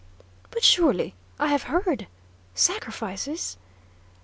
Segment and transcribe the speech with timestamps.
[0.49, 2.07] "But, surely I have heard
[2.55, 3.57] sacrifices?"